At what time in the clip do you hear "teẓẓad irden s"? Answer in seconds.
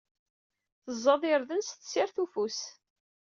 0.83-1.69